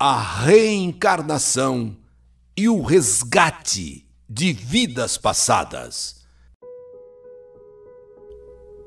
[0.00, 1.96] a reencarnação
[2.56, 6.24] e o resgate de vidas passadas.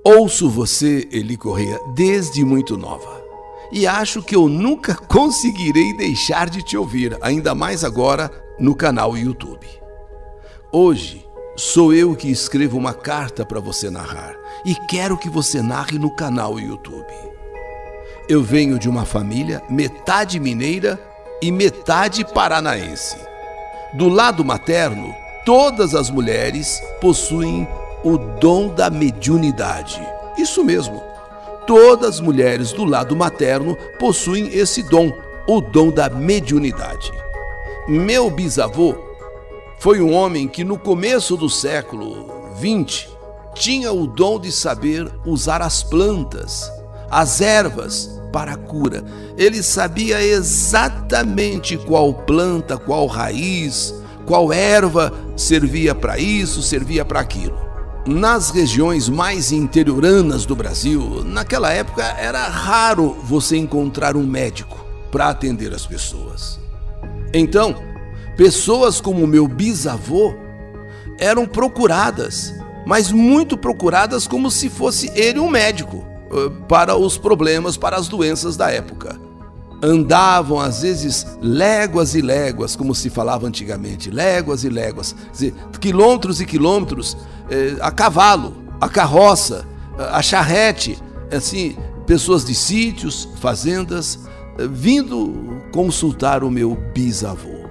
[0.05, 3.21] Ouço você, Eli Correia, desde muito nova.
[3.73, 9.17] E acho que eu nunca conseguirei deixar de te ouvir, ainda mais agora no canal
[9.17, 9.67] YouTube.
[10.71, 14.33] Hoje, sou eu que escrevo uma carta para você narrar
[14.63, 17.30] e quero que você narre no canal YouTube.
[18.31, 20.97] Eu venho de uma família metade mineira
[21.41, 23.17] e metade paranaense.
[23.93, 25.13] Do lado materno,
[25.45, 27.67] todas as mulheres possuem
[28.05, 30.01] o dom da mediunidade.
[30.37, 31.03] Isso mesmo.
[31.67, 35.11] Todas as mulheres do lado materno possuem esse dom,
[35.45, 37.11] o dom da mediunidade.
[37.85, 38.95] Meu bisavô
[39.77, 43.09] foi um homem que no começo do século XX
[43.55, 46.71] tinha o dom de saber usar as plantas,
[47.09, 49.03] as ervas para a cura.
[49.37, 53.93] Ele sabia exatamente qual planta, qual raiz,
[54.25, 57.59] qual erva servia para isso, servia para aquilo.
[58.05, 65.29] Nas regiões mais interioranas do Brasil, naquela época era raro você encontrar um médico para
[65.29, 66.59] atender as pessoas.
[67.33, 67.75] Então,
[68.35, 70.33] pessoas como meu bisavô
[71.19, 72.55] eram procuradas,
[72.87, 76.10] mas muito procuradas como se fosse ele um médico
[76.67, 79.19] para os problemas, para as doenças da época.
[79.83, 85.15] Andavam às vezes léguas e léguas, como se falava antigamente, léguas e léguas,
[85.79, 87.17] quilômetros e quilômetros
[87.49, 90.97] eh, a cavalo, a carroça, a charrete,
[91.35, 94.19] assim, pessoas de sítios, fazendas,
[94.59, 97.65] eh, vindo consultar o meu bisavô.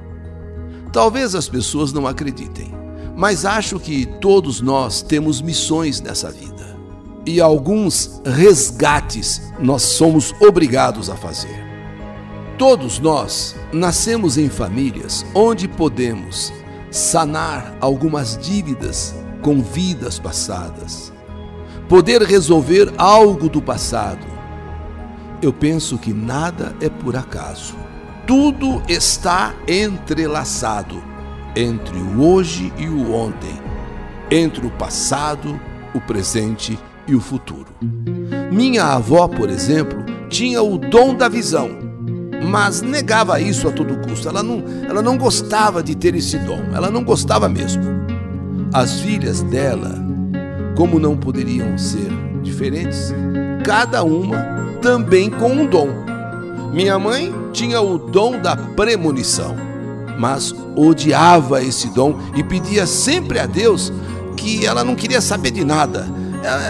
[0.92, 2.75] Talvez as pessoas não acreditem,
[3.16, 6.59] mas acho que todos nós temos missões nessa vida
[7.26, 11.68] e alguns resgates nós somos obrigados a fazer.
[12.56, 16.52] Todos nós nascemos em famílias onde podemos
[16.91, 21.12] sanar algumas dívidas com vidas passadas,
[21.88, 24.26] poder resolver algo do passado.
[25.41, 27.75] Eu penso que nada é por acaso.
[28.26, 31.03] Tudo está entrelaçado
[31.56, 33.59] entre o hoje e o ontem,
[34.30, 35.59] entre o passado,
[35.94, 37.66] o presente e e o futuro.
[38.53, 41.71] Minha avó, por exemplo, tinha o dom da visão,
[42.48, 44.28] mas negava isso a todo custo.
[44.28, 47.82] Ela não, ela não gostava de ter esse dom, ela não gostava mesmo.
[48.72, 49.94] As filhas dela,
[50.76, 52.09] como não poderiam ser
[52.43, 53.12] diferentes,
[53.65, 54.38] cada uma
[54.81, 55.88] também com um dom.
[56.72, 59.56] Minha mãe tinha o dom da premonição,
[60.16, 63.92] mas odiava esse dom e pedia sempre a Deus
[64.37, 66.21] que ela não queria saber de nada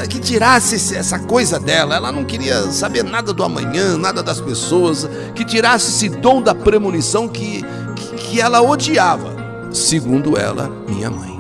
[0.09, 1.95] que tirasse essa coisa dela.
[1.95, 6.55] Ela não queria saber nada do amanhã, nada das pessoas, que tirasse esse dom da
[6.55, 7.63] premonição que,
[7.95, 9.35] que, que ela odiava,
[9.73, 11.39] segundo ela, minha mãe.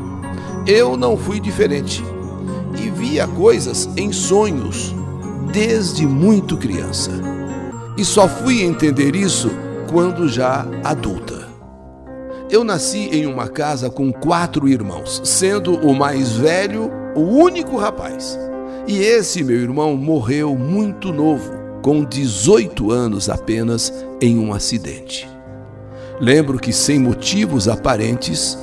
[0.67, 2.05] Eu não fui diferente
[2.79, 4.95] e via coisas em sonhos
[5.53, 7.11] desde muito criança.
[7.97, 9.51] E só fui entender isso
[9.91, 11.49] quando já adulta.
[12.49, 18.38] Eu nasci em uma casa com quatro irmãos, sendo o mais velho o único rapaz.
[18.87, 25.28] E esse meu irmão morreu muito novo, com 18 anos apenas, em um acidente.
[26.20, 28.59] Lembro que, sem motivos aparentes,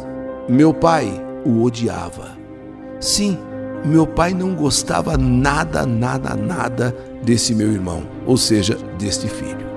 [0.48, 1.10] meu pai
[1.46, 2.38] o odiava.
[3.00, 3.38] Sim,
[3.86, 9.68] meu pai não gostava nada, nada, nada desse meu irmão, ou seja, deste filho.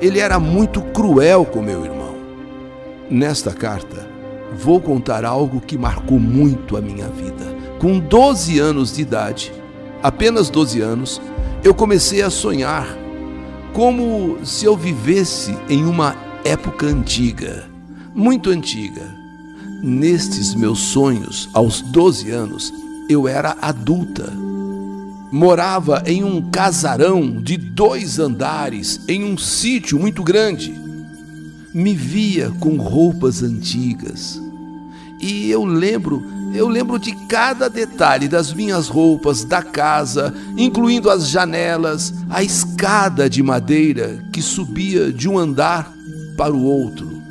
[0.00, 2.14] Ele era muito cruel com meu irmão.
[3.10, 4.06] Nesta carta,
[4.54, 9.50] vou contar algo que marcou muito a minha vida com 12 anos de idade,
[10.02, 11.20] apenas 12 anos,
[11.64, 12.86] eu comecei a sonhar
[13.72, 16.14] como se eu vivesse em uma
[16.44, 17.66] época antiga,
[18.14, 19.18] muito antiga.
[19.82, 22.70] Nestes meus sonhos, aos 12 anos,
[23.08, 24.30] eu era adulta.
[25.32, 30.78] Morava em um casarão de dois andares, em um sítio muito grande.
[31.72, 34.38] Me via com roupas antigas.
[35.18, 41.28] E eu lembro eu lembro de cada detalhe das minhas roupas, da casa, incluindo as
[41.28, 45.92] janelas, a escada de madeira que subia de um andar
[46.36, 47.22] para o outro.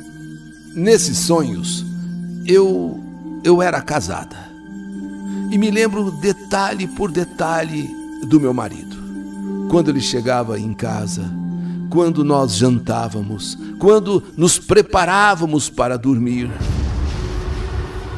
[0.74, 1.84] Nesses sonhos,
[2.46, 2.98] eu
[3.42, 4.36] eu era casada.
[5.50, 7.90] E me lembro detalhe por detalhe
[8.26, 8.96] do meu marido.
[9.68, 11.30] Quando ele chegava em casa,
[11.88, 16.50] quando nós jantávamos, quando nos preparávamos para dormir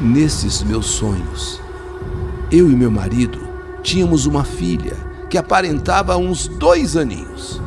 [0.00, 1.60] nesses meus sonhos.
[2.50, 3.38] Eu e meu marido
[3.82, 4.96] tínhamos uma filha
[5.28, 7.60] que aparentava uns dois aninhos.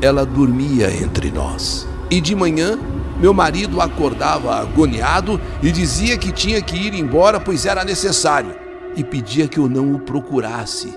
[0.00, 1.86] Ela dormia entre nós.
[2.10, 2.78] E de manhã,
[3.20, 8.54] meu marido acordava agoniado e dizia que tinha que ir embora, pois era necessário,
[8.96, 10.96] e pedia que eu não o procurasse.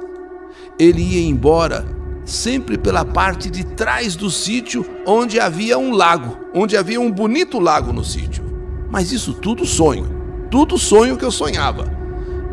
[0.80, 1.86] Ele ia embora
[2.24, 7.60] sempre pela parte de trás do sítio, onde havia um lago, onde havia um bonito
[7.60, 8.44] lago no sítio.
[8.90, 10.21] Mas isso tudo sonho,
[10.52, 11.90] tudo sonho que eu sonhava.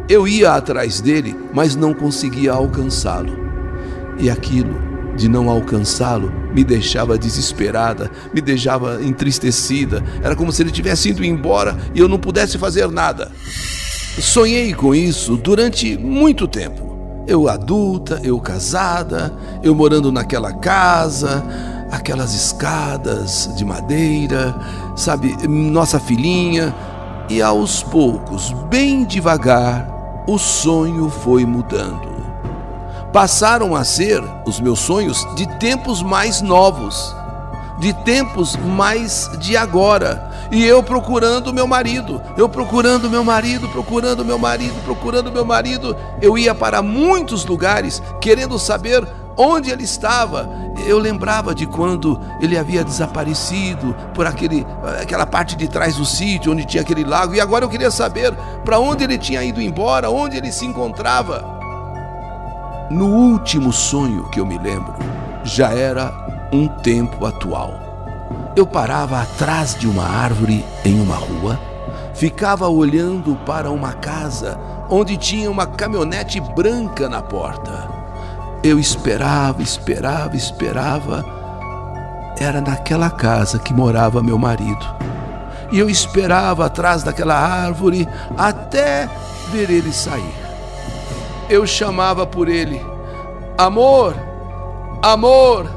[0.09, 3.37] Eu ia atrás dele, mas não conseguia alcançá-lo.
[4.19, 10.03] E aquilo de não alcançá-lo me deixava desesperada, me deixava entristecida.
[10.23, 13.33] Era como se ele tivesse ido embora e eu não pudesse fazer nada.
[14.21, 17.25] Sonhei com isso durante muito tempo.
[17.27, 21.45] Eu adulta, eu casada, eu morando naquela casa,
[21.91, 24.55] aquelas escadas de madeira,
[24.97, 26.75] sabe, nossa filhinha.
[27.31, 32.09] E aos poucos, bem devagar, o sonho foi mudando.
[33.13, 37.15] Passaram a ser os meus sonhos de tempos mais novos,
[37.79, 40.49] de tempos mais de agora.
[40.51, 45.95] E eu procurando meu marido, eu procurando meu marido, procurando meu marido, procurando meu marido.
[46.23, 50.49] Eu ia para muitos lugares querendo saber onde ele estava.
[50.89, 54.67] Eu lembrava de quando ele havia desaparecido por aquele,
[55.03, 58.35] aquela parte de trás do sítio onde tinha aquele lago, e agora eu queria saber
[58.65, 61.45] para onde ele tinha ido embora, onde ele se encontrava.
[62.91, 64.95] No último sonho que eu me lembro,
[65.45, 66.11] já era
[66.51, 67.75] um tempo atual.
[68.57, 71.61] Eu parava atrás de uma árvore em uma rua,
[72.15, 74.59] ficava olhando para uma casa
[74.89, 77.98] onde tinha uma caminhonete branca na porta.
[78.63, 81.25] Eu esperava, esperava, esperava.
[82.41, 84.85] Era naquela casa que morava meu marido.
[85.71, 89.09] E eu esperava atrás daquela árvore até
[89.53, 90.35] ver ele sair.
[91.49, 92.81] Eu chamava por ele:
[93.57, 94.15] Amor,
[95.03, 95.71] amor.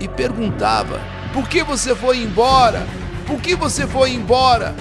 [0.00, 1.00] E perguntava:
[1.32, 2.86] Por que você foi embora?
[3.26, 4.74] Por que você foi embora?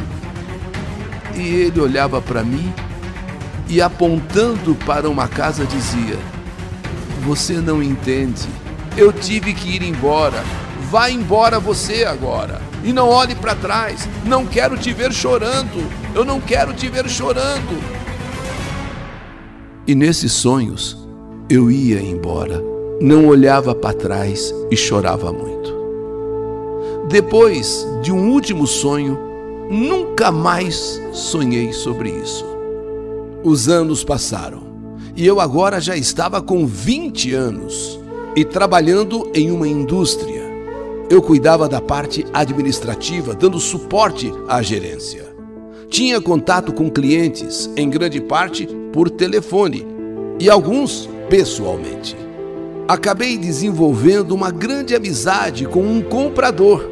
[1.35, 2.73] E ele olhava para mim
[3.67, 6.17] e apontando para uma casa dizia:
[7.23, 8.47] você não entende.
[8.97, 10.43] Eu tive que ir embora.
[10.91, 12.61] Vá embora você agora.
[12.83, 14.07] E não olhe para trás.
[14.25, 15.89] Não quero te ver chorando.
[16.13, 17.81] Eu não quero te ver chorando.
[19.87, 20.97] E nesses sonhos,
[21.49, 22.61] eu ia embora.
[23.01, 25.73] Não olhava para trás e chorava muito.
[27.09, 29.17] Depois de um último sonho,
[29.69, 32.45] nunca mais sonhei sobre isso.
[33.43, 34.62] Os anos passaram
[35.15, 37.99] e eu agora já estava com 20 anos
[38.35, 40.41] e trabalhando em uma indústria.
[41.09, 45.31] Eu cuidava da parte administrativa, dando suporte à gerência.
[45.89, 49.85] Tinha contato com clientes, em grande parte por telefone
[50.39, 52.17] e alguns pessoalmente.
[52.87, 56.89] Acabei desenvolvendo uma grande amizade com um comprador.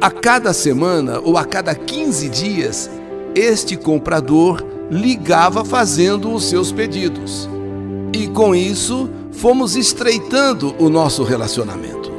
[0.00, 2.90] A cada semana ou a cada 15 dias,
[3.34, 7.48] este comprador ligava fazendo os seus pedidos.
[8.12, 12.12] E com isso, fomos estreitando o nosso relacionamento.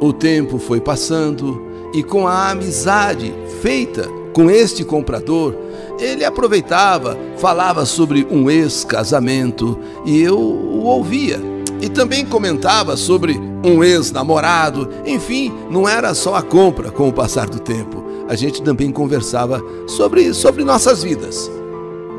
[0.00, 1.64] O tempo foi passando
[1.94, 3.32] e com a amizade
[3.62, 5.54] feita com este comprador,
[6.00, 11.40] ele aproveitava, falava sobre um ex-casamento e eu o ouvia.
[11.80, 14.90] E também comentava sobre um ex-namorado.
[15.06, 18.04] Enfim, não era só a compra com o passar do tempo.
[18.28, 21.50] A gente também conversava sobre, sobre nossas vidas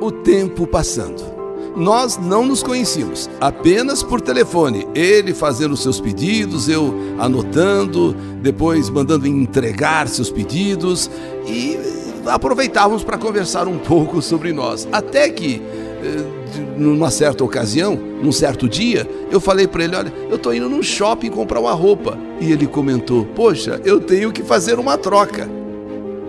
[0.01, 1.37] o tempo passando.
[1.75, 4.87] Nós não nos conhecíamos, apenas por telefone.
[4.95, 11.07] Ele fazendo seus pedidos, eu anotando, depois mandando entregar seus pedidos
[11.45, 11.77] e
[12.25, 14.87] aproveitávamos para conversar um pouco sobre nós.
[14.91, 15.61] Até que,
[16.03, 20.67] eh, numa certa ocasião, num certo dia, eu falei para ele: Olha, eu estou indo
[20.67, 22.17] num shopping comprar uma roupa.
[22.41, 25.47] E ele comentou: Poxa, eu tenho que fazer uma troca.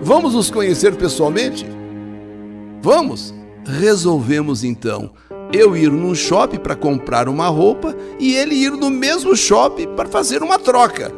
[0.02, 1.66] Vamos nos conhecer pessoalmente?
[2.82, 3.37] Vamos!
[3.68, 5.10] Resolvemos então
[5.52, 10.08] eu ir num shopping para comprar uma roupa e ele ir no mesmo shopping para
[10.08, 11.12] fazer uma troca.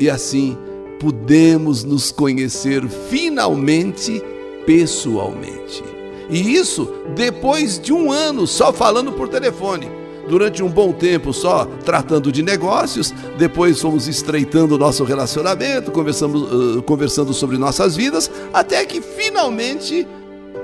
[0.00, 0.56] E assim
[0.98, 4.22] pudemos nos conhecer finalmente
[4.66, 5.82] pessoalmente.
[6.30, 9.90] E isso depois de um ano só falando por telefone.
[10.28, 16.82] Durante um bom tempo só tratando de negócios, depois fomos estreitando nosso relacionamento, conversamos, uh,
[16.82, 20.06] conversando sobre nossas vidas, até que finalmente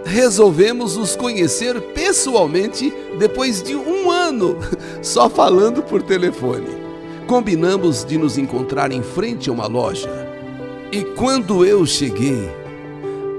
[0.08, 4.56] resolvemos nos conhecer pessoalmente depois de um ano
[5.02, 6.66] só falando por telefone.
[7.26, 10.08] Combinamos de nos encontrar em frente a uma loja.
[10.90, 12.48] E quando eu cheguei,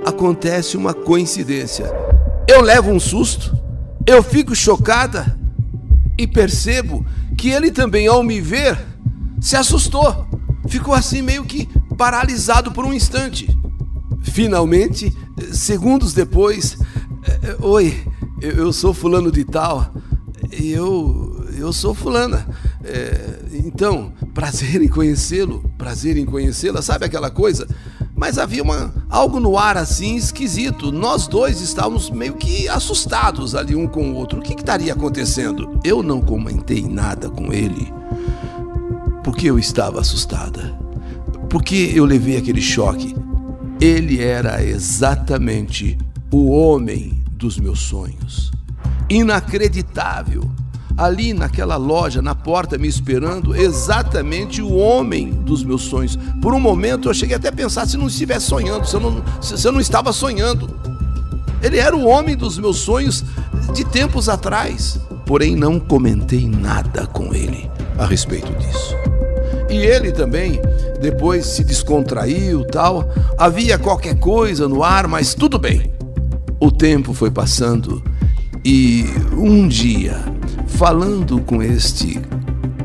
[0.06, 1.92] acontece uma coincidência.
[2.48, 3.58] Eu levo um susto,
[4.06, 5.36] eu fico chocada
[6.18, 7.04] e percebo
[7.36, 8.78] que ele também, ao me ver,
[9.42, 10.28] se assustou.
[10.68, 13.48] Ficou assim meio que paralisado por um instante.
[14.22, 15.12] Finalmente,
[15.52, 16.78] segundos depois,
[17.24, 18.04] eh, oi,
[18.42, 19.94] eu sou fulano de tal,
[20.52, 22.48] eu, eu sou fulana.
[22.84, 27.68] É, então, prazer em conhecê-lo, prazer em conhecê-la, sabe aquela coisa?
[28.16, 30.92] Mas havia uma, algo no ar assim esquisito.
[30.92, 34.40] Nós dois estávamos meio que assustados ali um com o outro.
[34.40, 35.80] O que estaria acontecendo?
[35.84, 37.94] Eu não comentei nada com ele
[39.24, 40.78] porque eu estava assustada.
[41.50, 43.16] Porque eu levei aquele choque.
[43.80, 45.98] Ele era exatamente
[46.32, 48.52] o homem dos meus sonhos.
[49.10, 50.52] Inacreditável
[50.98, 56.18] ali naquela loja, na porta, me esperando, exatamente o homem dos meus sonhos.
[56.42, 59.24] Por um momento eu cheguei até a pensar se não estivesse sonhando, se eu não,
[59.42, 60.70] se eu não estava sonhando.
[61.64, 63.24] Ele era o homem dos meus sonhos
[63.74, 68.94] de tempos atrás, porém não comentei nada com ele a respeito disso.
[69.70, 70.60] E ele também
[71.00, 73.10] depois se descontraiu, tal.
[73.38, 75.92] Havia qualquer coisa no ar, mas tudo bem.
[76.60, 78.04] O tempo foi passando
[78.66, 79.06] e
[79.38, 80.18] um dia
[80.68, 82.20] falando com este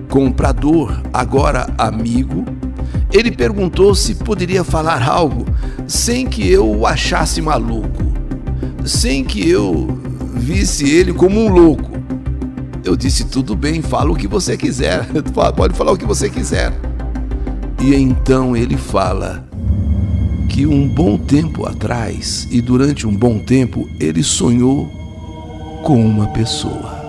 [0.08, 2.44] comprador, agora amigo,
[3.12, 5.44] ele perguntou se poderia falar algo
[5.86, 8.12] sem que eu o achasse maluco,
[8.84, 9.88] sem que eu
[10.34, 11.90] visse ele como um louco.
[12.84, 15.06] Eu disse: tudo bem, fala o que você quiser,
[15.56, 16.72] pode falar o que você quiser.
[17.80, 19.44] E então ele fala
[20.48, 24.86] que um bom tempo atrás, e durante um bom tempo, ele sonhou
[25.82, 27.02] com uma pessoa.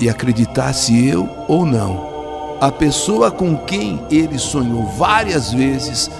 [0.00, 2.06] E acreditasse eu ou não,
[2.60, 6.10] a pessoa com quem ele sonhou várias vezes,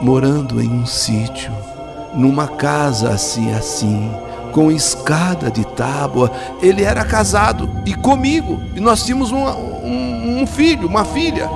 [0.00, 1.52] morando em um sítio,
[2.14, 4.10] numa casa assim assim,
[4.52, 6.30] com escada de tábua,
[6.60, 11.48] ele era casado e comigo, e nós tínhamos um, um, um filho, uma filha.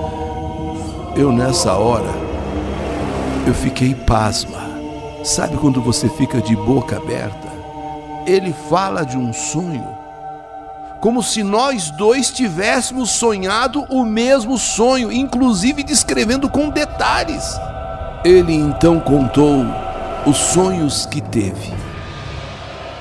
[1.17, 2.11] Eu nessa hora,
[3.47, 4.67] eu fiquei pasma.
[5.25, 7.49] Sabe quando você fica de boca aberta?
[8.27, 9.97] Ele fala de um sonho
[11.01, 17.61] como se nós dois tivéssemos sonhado o mesmo sonho, inclusive descrevendo com detalhes.
[18.25, 19.65] Ele então contou
[20.27, 21.73] os sonhos que teve,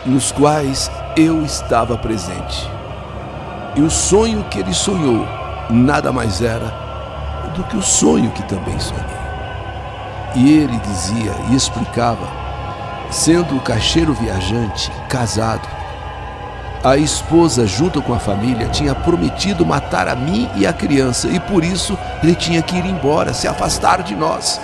[0.05, 2.74] nos quais eu estava presente.
[3.75, 5.27] E o sonho que ele sonhou
[5.69, 6.85] nada mais era
[7.53, 9.03] do que o sonho que também sonhei.
[10.35, 12.27] E ele dizia e explicava,
[13.09, 15.67] sendo o caixeiro viajante, casado,
[16.83, 21.39] a esposa, junto com a família, tinha prometido matar a mim e a criança, e
[21.39, 24.61] por isso ele tinha que ir embora, se afastar de nós.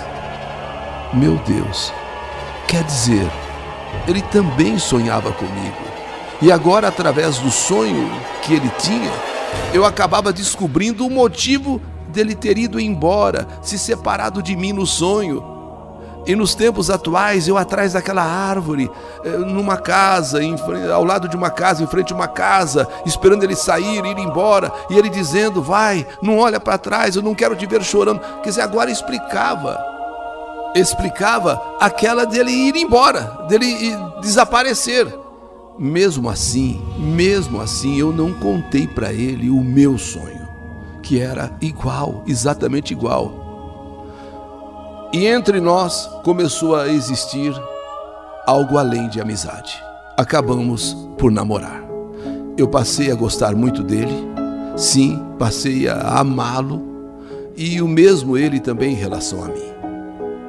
[1.12, 1.92] Meu Deus,
[2.68, 3.28] quer dizer,
[4.06, 5.91] ele também sonhava comigo.
[6.42, 8.10] E agora, através do sonho
[8.42, 9.12] que ele tinha,
[9.72, 15.40] eu acabava descobrindo o motivo dele ter ido embora, se separado de mim no sonho.
[16.26, 18.90] E nos tempos atuais, eu atrás daquela árvore,
[19.24, 20.40] eh, numa casa,
[20.92, 24.72] ao lado de uma casa, em frente a uma casa, esperando ele sair, ir embora,
[24.90, 28.20] e ele dizendo: Vai, não olha para trás, eu não quero te ver chorando.
[28.42, 29.80] Quer dizer, agora explicava,
[30.74, 35.21] explicava aquela dele ir embora, dele desaparecer.
[35.78, 40.48] Mesmo assim, mesmo assim, eu não contei para ele o meu sonho,
[41.02, 43.42] que era igual, exatamente igual
[45.12, 47.52] e entre nós começou a existir
[48.46, 49.78] algo além de amizade.
[50.16, 51.84] Acabamos por namorar.
[52.56, 54.26] Eu passei a gostar muito dele,
[54.74, 56.80] sim, passei a amá-lo,
[57.54, 59.70] e o mesmo ele também em relação a mim.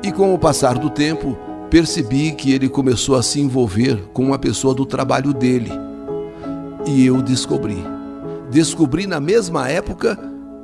[0.01, 1.37] E com o passar do tempo,
[1.73, 5.71] percebi que ele começou a se envolver com uma pessoa do trabalho dele.
[6.85, 7.83] E eu descobri.
[8.51, 10.15] Descobri na mesma época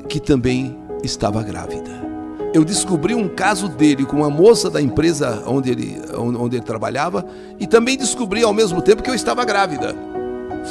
[0.07, 1.97] que também estava grávida
[2.53, 7.25] eu descobri um caso dele com uma moça da empresa onde ele, onde ele trabalhava
[7.59, 9.95] e também descobri ao mesmo tempo que eu estava grávida.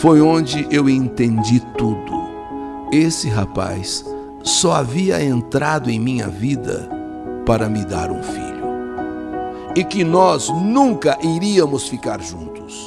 [0.00, 2.28] Foi onde eu entendi tudo.
[2.92, 4.04] Esse rapaz
[4.42, 6.88] só havia entrado em minha vida
[7.47, 8.58] para me dar um filho.
[9.78, 12.85] E que nós nunca iríamos ficar juntos.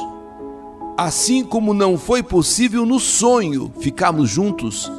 [0.98, 4.92] Assim como não foi possível no sonho ficarmos juntos,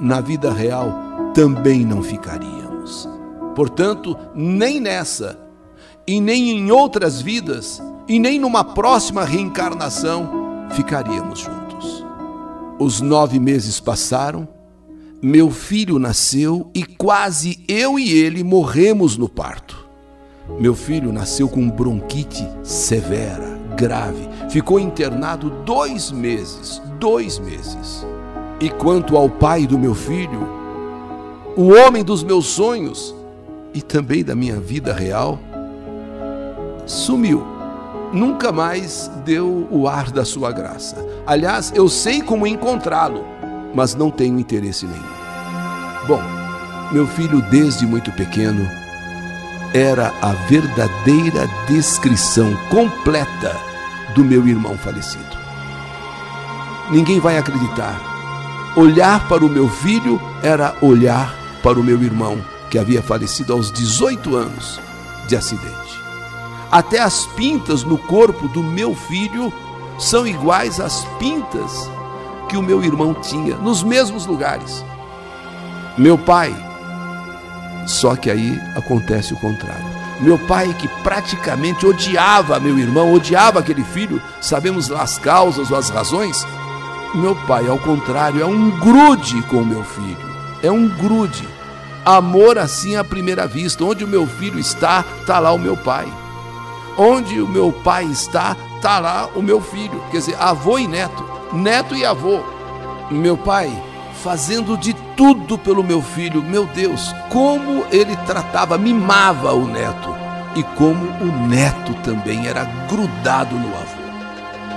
[0.00, 0.94] na vida real
[1.34, 3.08] também não ficaríamos.
[3.56, 5.36] Portanto, nem nessa,
[6.06, 10.30] e nem em outras vidas, e nem numa próxima reencarnação
[10.76, 12.06] ficaríamos juntos.
[12.78, 14.46] Os nove meses passaram,
[15.20, 19.81] meu filho nasceu e quase eu e ele morremos no parto.
[20.58, 28.06] Meu filho nasceu com bronquite severa, grave, ficou internado dois meses dois meses.
[28.60, 30.48] E quanto ao pai do meu filho,
[31.56, 33.12] o homem dos meus sonhos,
[33.74, 35.36] e também da minha vida real,
[36.86, 37.44] sumiu.
[38.12, 40.96] Nunca mais deu o ar da sua graça.
[41.26, 43.24] Aliás, eu sei como encontrá-lo,
[43.74, 45.02] mas não tenho interesse nenhum.
[46.06, 46.22] Bom,
[46.92, 48.68] meu filho, desde muito pequeno,
[49.74, 53.58] era a verdadeira descrição completa
[54.14, 55.36] do meu irmão falecido.
[56.90, 58.00] Ninguém vai acreditar.
[58.76, 62.38] Olhar para o meu filho era olhar para o meu irmão,
[62.70, 64.80] que havia falecido aos 18 anos
[65.28, 66.00] de acidente.
[66.70, 69.52] Até as pintas no corpo do meu filho
[69.98, 71.90] são iguais às pintas
[72.48, 74.84] que o meu irmão tinha, nos mesmos lugares.
[75.96, 76.54] Meu pai,
[77.86, 79.84] só que aí acontece o contrário.
[80.20, 85.90] Meu pai, que praticamente odiava meu irmão, odiava aquele filho, sabemos as causas ou as
[85.90, 86.46] razões.
[87.14, 90.32] Meu pai, ao contrário, é um grude com o meu filho.
[90.62, 91.46] É um grude.
[92.04, 93.84] Amor assim à primeira vista.
[93.84, 96.06] Onde o meu filho está, está lá o meu pai.
[96.96, 100.02] Onde o meu pai está, está lá o meu filho.
[100.10, 101.24] Quer dizer, avô e neto.
[101.52, 102.40] Neto e avô.
[103.10, 103.70] Meu pai
[104.22, 106.42] fazendo de tudo pelo meu filho.
[106.42, 110.14] Meu Deus, como ele tratava, mimava o neto.
[110.54, 114.02] E como o neto também era grudado no avô.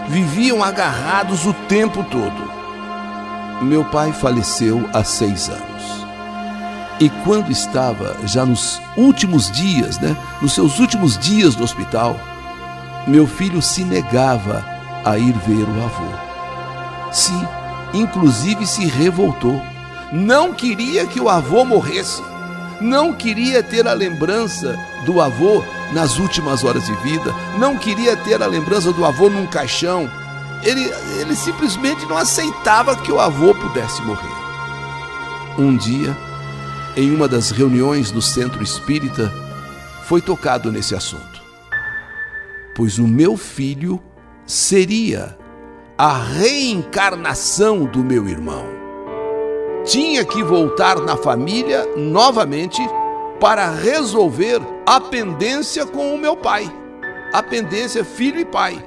[0.07, 2.55] Viviam agarrados o tempo todo.
[3.61, 6.05] Meu pai faleceu há seis anos.
[6.99, 12.15] E quando estava já nos últimos dias, né, nos seus últimos dias no hospital,
[13.05, 14.65] meu filho se negava
[15.03, 17.11] a ir ver o avô.
[17.11, 17.45] Sim,
[17.95, 19.61] inclusive se revoltou.
[20.11, 22.21] Não queria que o avô morresse.
[22.81, 27.33] Não queria ter a lembrança do avô nas últimas horas de vida.
[27.57, 30.09] Não queria ter a lembrança do avô num caixão.
[30.63, 30.81] Ele,
[31.19, 34.35] ele simplesmente não aceitava que o avô pudesse morrer.
[35.57, 36.15] Um dia,
[36.97, 39.31] em uma das reuniões do centro espírita,
[40.05, 41.41] foi tocado nesse assunto.
[42.75, 44.01] Pois o meu filho
[44.45, 45.37] seria
[45.97, 48.65] a reencarnação do meu irmão.
[49.85, 52.81] Tinha que voltar na família novamente
[53.39, 56.69] para resolver a pendência com o meu pai.
[57.31, 58.83] A pendência filho e pai.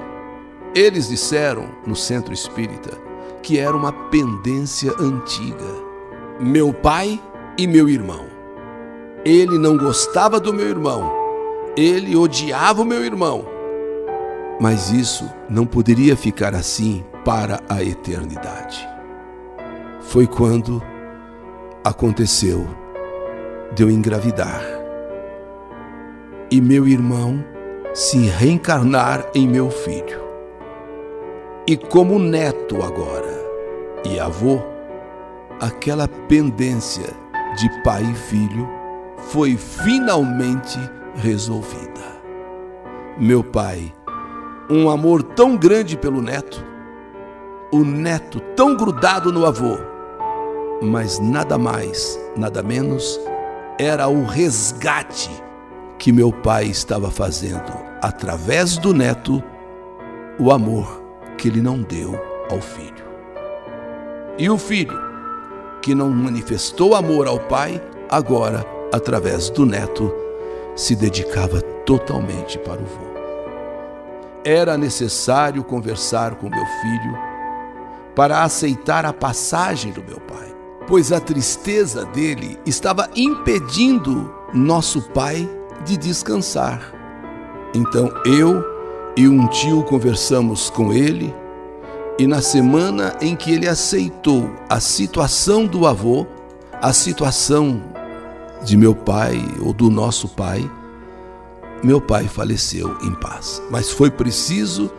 [0.74, 2.90] Eles disseram no centro espírita
[3.42, 5.64] que era uma pendência antiga.
[6.38, 7.18] Meu pai
[7.56, 8.26] e meu irmão.
[9.24, 11.10] Ele não gostava do meu irmão.
[11.74, 13.57] Ele odiava o meu irmão
[14.60, 18.88] mas isso não poderia ficar assim para a eternidade.
[20.00, 20.82] Foi quando
[21.84, 22.66] aconteceu
[23.74, 24.62] de eu engravidar
[26.50, 27.44] e meu irmão
[27.94, 30.20] se reencarnar em meu filho.
[31.66, 33.38] E como neto agora
[34.04, 34.60] e avô,
[35.60, 37.10] aquela pendência
[37.56, 38.68] de pai e filho
[39.18, 40.78] foi finalmente
[41.16, 42.18] resolvida.
[43.18, 43.92] Meu pai
[44.70, 46.62] um amor tão grande pelo neto,
[47.72, 49.78] o neto tão grudado no avô,
[50.82, 53.18] mas nada mais, nada menos,
[53.78, 55.30] era o resgate
[55.98, 59.42] que meu pai estava fazendo através do neto,
[60.38, 61.02] o amor
[61.38, 62.14] que ele não deu
[62.50, 63.08] ao filho.
[64.36, 64.96] E o filho,
[65.80, 70.14] que não manifestou amor ao pai, agora, através do neto,
[70.76, 73.07] se dedicava totalmente para o vô
[74.48, 77.18] era necessário conversar com meu filho
[78.16, 80.56] para aceitar a passagem do meu pai,
[80.86, 85.46] pois a tristeza dele estava impedindo nosso pai
[85.84, 86.80] de descansar.
[87.74, 88.64] Então eu
[89.14, 91.34] e um tio conversamos com ele,
[92.18, 96.26] e na semana em que ele aceitou a situação do avô,
[96.80, 97.82] a situação
[98.64, 100.68] de meu pai ou do nosso pai,
[101.82, 103.62] meu pai faleceu em paz.
[103.70, 104.90] Mas foi preciso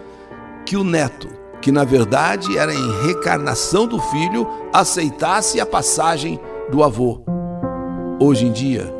[0.65, 1.27] que o neto,
[1.61, 6.39] que na verdade era em reencarnação do filho, aceitasse a passagem
[6.71, 7.21] do avô.
[8.19, 8.93] Hoje em dia,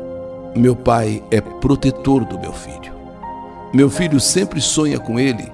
[0.54, 2.92] meu pai é protetor do meu filho.
[3.72, 5.50] Meu filho sempre sonha com ele,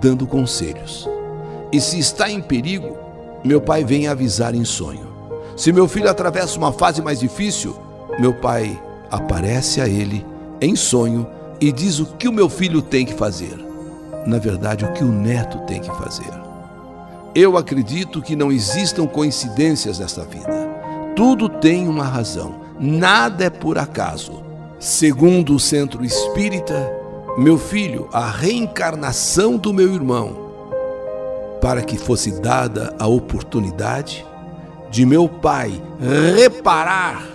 [0.00, 1.08] dando conselhos.
[1.72, 2.96] E se está em perigo,
[3.44, 5.06] meu pai vem avisar em sonho.
[5.56, 7.76] Se meu filho atravessa uma fase mais difícil,
[8.18, 10.24] meu pai aparece a ele
[10.60, 11.26] em sonho
[11.60, 13.56] e diz o que o meu filho tem que fazer.
[14.26, 16.32] Na verdade, o que o neto tem que fazer.
[17.34, 20.48] Eu acredito que não existam coincidências nesta vida.
[21.14, 22.54] Tudo tem uma razão.
[22.78, 24.42] Nada é por acaso.
[24.78, 26.92] Segundo o centro espírita,
[27.38, 30.46] meu filho, a reencarnação do meu irmão,
[31.60, 34.24] para que fosse dada a oportunidade
[34.90, 35.82] de meu pai
[36.36, 37.26] reparar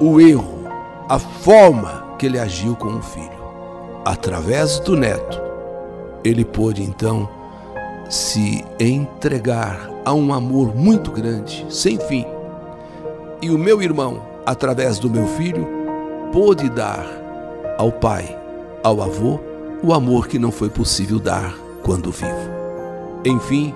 [0.00, 0.68] o erro,
[1.08, 3.37] a forma que ele agiu com o filho.
[4.08, 5.38] Através do neto,
[6.24, 7.28] ele pôde então
[8.08, 12.24] se entregar a um amor muito grande, sem fim.
[13.42, 15.68] E o meu irmão, através do meu filho,
[16.32, 17.06] pôde dar
[17.76, 18.34] ao pai,
[18.82, 19.40] ao avô,
[19.82, 22.50] o amor que não foi possível dar quando vivo.
[23.26, 23.74] Enfim,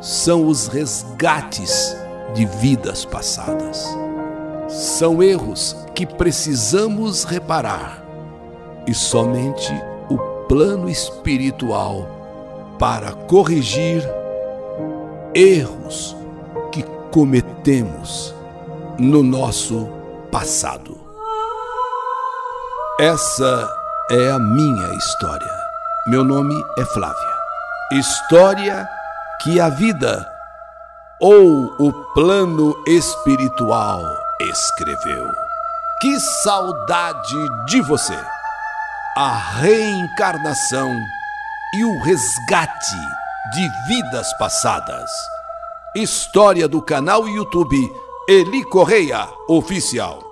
[0.00, 1.94] são os resgates
[2.32, 3.84] de vidas passadas.
[4.66, 8.07] São erros que precisamos reparar
[8.88, 9.70] e somente
[10.08, 10.16] o
[10.48, 12.08] plano espiritual
[12.78, 14.02] para corrigir
[15.34, 16.16] erros
[16.72, 18.34] que cometemos
[18.98, 19.86] no nosso
[20.32, 20.98] passado.
[22.98, 23.70] Essa
[24.10, 25.52] é a minha história.
[26.06, 27.38] Meu nome é Flávia.
[27.92, 28.88] História
[29.42, 30.26] que a vida
[31.20, 34.02] ou o plano espiritual
[34.40, 35.30] escreveu.
[36.00, 38.37] Que saudade de você!
[39.20, 40.96] A reencarnação
[41.74, 42.96] e o resgate
[43.52, 45.10] de vidas passadas.
[45.92, 47.92] História do canal YouTube
[48.28, 50.27] Eli Correia Oficial.